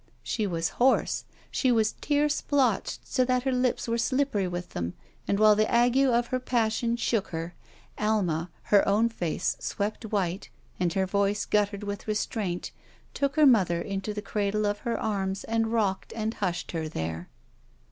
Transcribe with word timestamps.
She 0.23 0.47
was 0.47 0.69
hoarse. 0.81 1.25
She 1.51 1.71
was 1.71 1.91
tear 2.01 2.27
splotched 2.27 3.01
so 3.07 3.23
that 3.23 3.43
her 3.43 3.51
lips 3.51 3.87
were 3.87 3.99
slippery 3.99 4.47
with 4.47 4.69
them, 4.71 4.95
and 5.27 5.37
while 5.37 5.55
the 5.55 5.69
ague 5.71 5.95
of 6.03 6.25
her 6.29 6.39
passion 6.39 6.97
shook 6.97 7.27
her. 7.27 7.53
Alma, 7.99 8.49
her 8.63 8.87
own 8.87 9.09
face 9.09 9.55
swept 9.59 10.05
white 10.07 10.49
and 10.79 10.91
her 10.93 11.05
voice 11.05 11.45
guttered 11.45 11.83
with 11.83 12.07
restraint, 12.07 12.71
took 13.13 13.35
her 13.35 13.45
mother 13.45 13.79
into 13.79 14.11
the 14.11 14.23
cradle 14.23 14.65
of 14.65 14.79
her 14.79 14.99
arms 14.99 15.43
and 15.43 15.67
rocked 15.71 16.13
and 16.15 16.33
hushed 16.33 16.71
her 16.71 16.89
there. 16.89 17.29